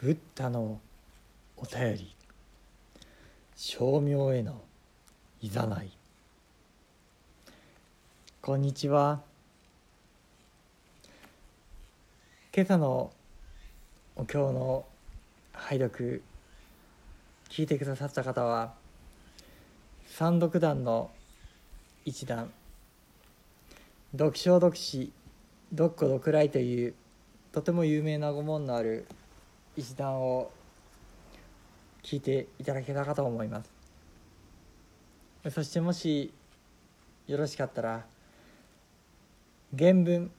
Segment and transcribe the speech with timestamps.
[0.00, 0.78] ブッダの
[1.56, 2.14] お便り。
[3.56, 4.62] 称名への
[5.40, 5.90] いざない。
[8.40, 9.20] こんにちは。
[12.54, 13.10] 今朝の
[14.14, 14.84] お経の
[15.52, 16.22] 拝読
[17.48, 18.74] 聞いてくださった方は
[20.06, 21.10] 三読団の
[22.04, 22.52] 一段
[24.12, 25.10] 読書読詩
[25.72, 26.94] 読古読来という
[27.50, 29.04] とても有名な御門のある
[29.78, 30.50] 一段を
[32.02, 33.70] 聞いていただけたかと思います。
[35.50, 36.32] そしてもし
[37.28, 38.04] よろしかったら
[39.78, 40.32] 原文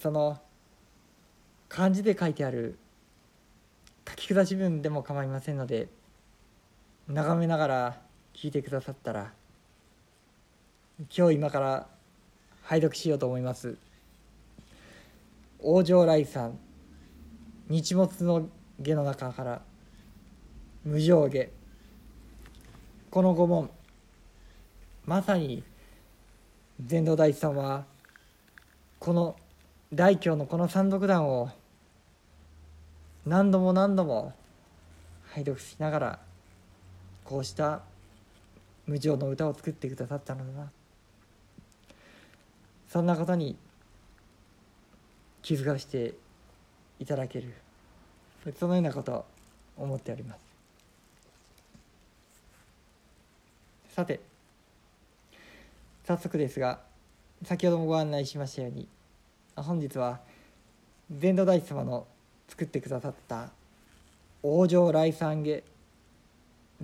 [0.00, 0.38] その
[1.68, 2.78] 漢字で書いてある
[4.08, 5.88] 書き下し文でも構いませんので
[7.08, 8.00] 眺めながら
[8.34, 9.32] 聞いてくださったら
[11.16, 11.88] 今日今から
[12.62, 13.76] 拝読しようと思います。
[15.60, 16.69] 往生来さん。
[17.70, 18.48] 日没の
[18.80, 19.62] 下の中から
[20.84, 21.48] 無上下。
[23.12, 23.70] この五問
[25.06, 25.62] まさに
[26.84, 27.84] 禅道大師さんは
[28.98, 29.36] この
[29.94, 31.48] 大教のこの三読段を
[33.24, 34.32] 何度も何度も
[35.32, 36.18] 拝読しながら
[37.24, 37.82] こうした
[38.86, 40.72] 無常の歌を作ってくださったのだな。
[42.88, 43.56] そんなことに
[45.42, 46.14] 気づかせて
[47.00, 47.52] いただける。
[48.58, 49.24] そのようなことを
[49.76, 50.50] 思っております。
[53.94, 54.20] さて
[56.06, 56.80] 早速ですが
[57.44, 58.88] 先ほどもご案内しましたように
[59.56, 60.20] 本日は
[61.10, 62.06] 禅道大師様の
[62.48, 63.50] 作ってくださった
[64.42, 65.62] 「往生来参下」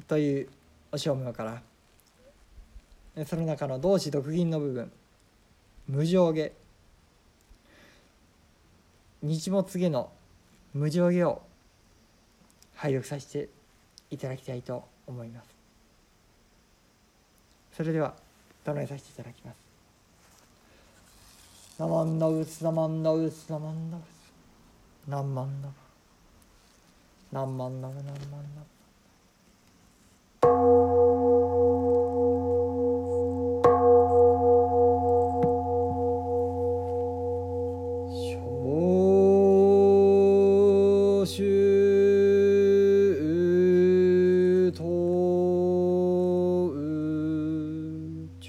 [0.08, 0.48] という
[0.92, 1.62] お証明か
[3.16, 4.92] らその中の同志独銀の部分
[5.88, 6.52] 「無常下」
[9.26, 10.10] 日没下の
[10.72, 11.42] 無常下を
[12.74, 13.48] 拝読させて
[14.10, 15.56] いただきたいと思います。
[17.76, 18.14] それでは
[18.64, 19.56] 唱えさせていただきます
[21.78, 25.74] 「ナマンダウスナマンダウスナマンダウスナンマンダブ
[27.32, 28.16] ナンマンダブナンマン
[28.56, 28.75] ダ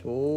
[0.09, 0.37] Oh.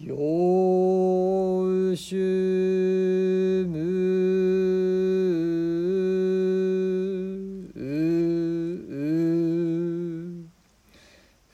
[0.00, 0.14] よ
[1.96, 4.04] しゅむ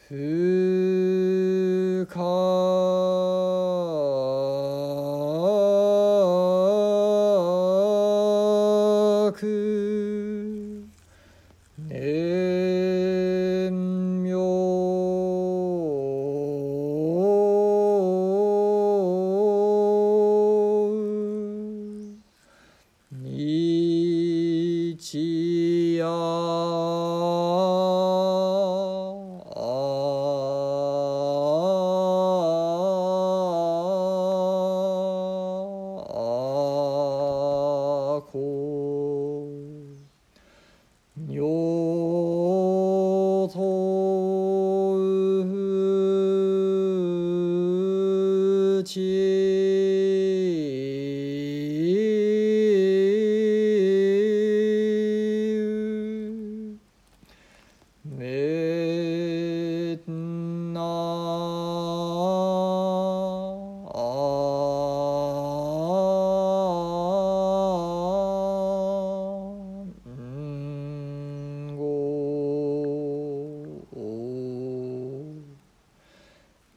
[0.08, 2.18] ふか
[9.38, 9.69] く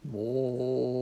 [0.04, 0.93] もう。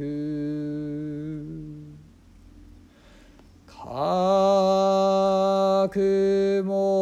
[0.00, 0.40] く。
[5.90, 6.99] 覚も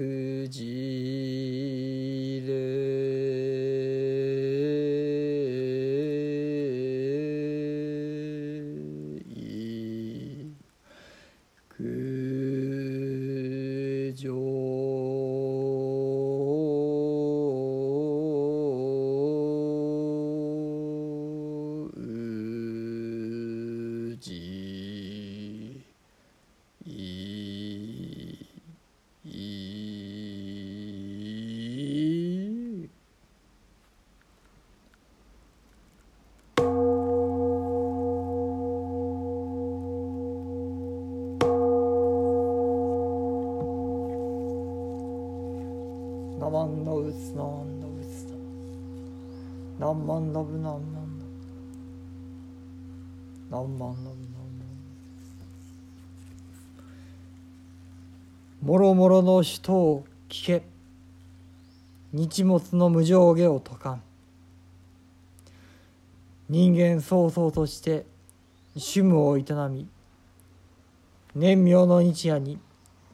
[0.00, 0.89] 九级。
[46.40, 48.24] なまんのうつなんのうつ
[49.78, 51.26] ななんまんのぶなんまんの
[53.50, 54.20] なんまんのぶなんまんの
[58.62, 60.62] もろもろの人を聞け。
[62.12, 64.02] 日没の無上下を説かん。
[66.48, 68.06] 人間曹操として
[68.74, 69.86] 趣務を営み
[71.34, 72.58] 年明の日夜に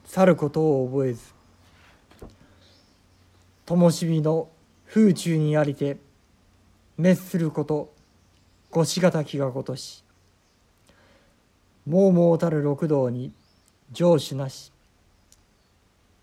[0.05, 1.36] 去ることを覚えず。
[3.67, 4.47] 灯火の
[4.87, 5.97] 風中にありて
[6.95, 7.93] 滅すること
[8.71, 10.05] ごしがたきがごとし
[11.85, 13.33] もうもうたる六道に
[13.93, 14.71] 成就なし。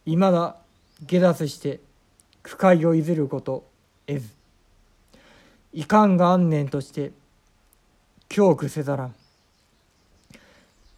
[0.07, 0.57] いまだ
[1.07, 1.81] 下脱して
[2.43, 3.67] 苦界をいずること
[4.07, 4.29] 得ず。
[5.75, 7.13] いかんが安念として
[8.29, 9.15] 恐怖せざらん。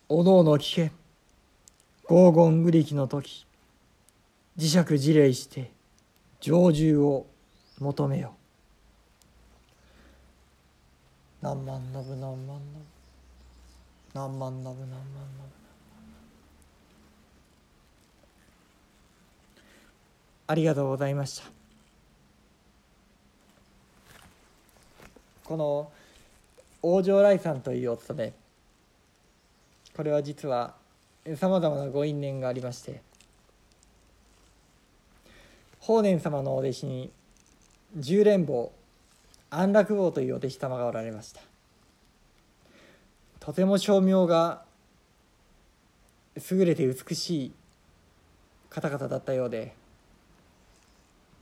[0.08, 0.92] おのおの聞け。
[2.08, 3.46] 黄金具力の時。
[4.56, 5.75] 磁石自礼して。
[6.40, 7.26] 成就を
[7.78, 8.34] 求めよ
[11.42, 12.58] 何万のぶ何万のぶ
[14.14, 15.00] 何万のぶ何万の
[15.44, 15.56] ぶ
[20.48, 21.44] ありがとうございました
[25.44, 25.90] この
[26.82, 28.32] 王城来さんというお勤め
[29.96, 30.74] これは実は
[31.36, 33.00] さまざまなご因縁がありまして
[35.86, 37.12] 法然様のお弟子に
[37.96, 38.72] 十連坊
[39.50, 41.40] 安楽坊というお弟子様がおられました。
[43.38, 44.64] とても称名が
[46.50, 47.52] 優れて美しい
[48.68, 49.76] 方々だったようで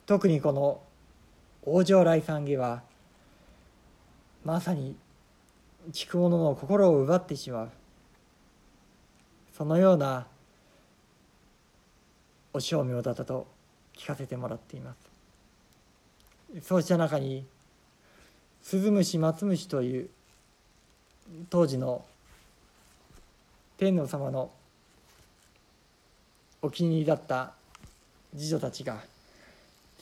[0.05, 0.83] 特にこの
[1.65, 2.83] 王城来さん下は
[4.45, 4.95] まさに
[5.91, 7.71] 聞く者の心を奪ってしまう
[9.57, 10.27] そのような
[12.53, 13.54] お称名だったと
[13.97, 15.15] 聞かせてもらっています。
[16.67, 17.45] そうした中に
[18.63, 20.09] 鈴虫松虫という
[21.51, 22.05] 当時の
[23.77, 24.51] 天皇様の
[26.63, 27.53] お気に入りだった
[28.37, 29.03] 次女たちが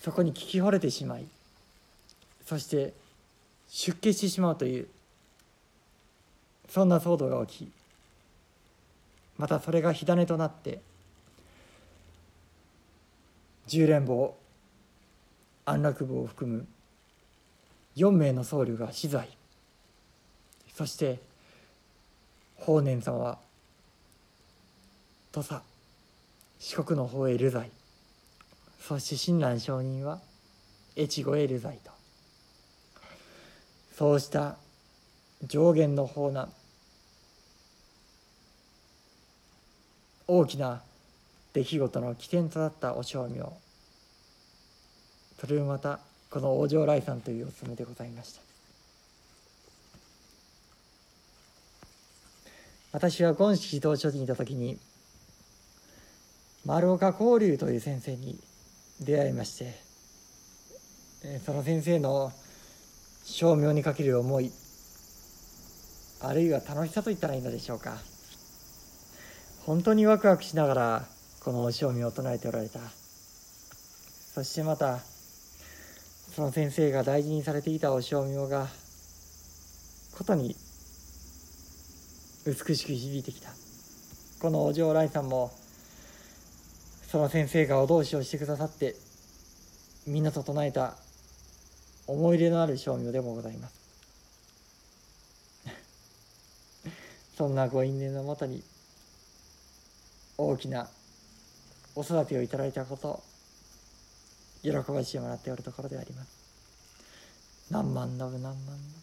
[0.01, 1.25] そこに聞き惚れてしまい
[2.45, 2.93] そして
[3.69, 4.89] 出家してしまうという
[6.69, 7.73] そんな騒動が起き
[9.39, 10.81] またそれが火種となって
[13.67, 14.37] 十連坊
[15.65, 16.67] 安楽坊を含む
[17.97, 19.29] 4名の僧侶が死罪。
[20.75, 21.21] そして
[22.57, 23.39] 法然様は
[25.31, 25.63] 土佐
[26.59, 27.71] 四国の方へ流罪。
[28.81, 30.21] そして親鸞上人は
[30.97, 31.91] 越後へ流罪と。
[33.97, 34.57] そうした
[35.45, 36.51] 上限の法難
[40.27, 40.83] 大きな
[41.53, 43.53] 出来事の起点となったお称名
[45.41, 48.41] それをまたこの王城来さんというお務めでございました。
[52.93, 54.79] 私は権式道所にいた時に
[56.67, 58.39] 丸岡光龍という先生に
[59.01, 59.75] 出会いまして
[61.25, 62.33] えーその先生の
[63.25, 64.53] 称名にかける思い
[66.21, 67.97] あるいは楽しさと言ったらいいのでしょうか。
[69.67, 71.05] 本当にワクワクしながら
[71.45, 72.79] このお称名を唱えておられた。
[72.79, 75.01] そしてまた
[76.37, 78.69] その先生が大事にされていたお称名が
[80.17, 80.55] ことに
[82.47, 83.51] 美しく響いてきた。
[84.41, 85.51] このお嬢来さんも
[87.09, 88.95] その先生がお通しをしてくださって
[90.07, 90.95] みんなと唱えた
[92.07, 93.75] 思い出のある称名でもございます。
[97.37, 98.63] そんなご因縁のもとに
[100.39, 100.89] 大きな
[101.95, 103.23] お育てをいただいたこと
[104.63, 107.71] 喜ばしてもらっておるところであります。
[107.71, 109.02] 何万のぶ何万の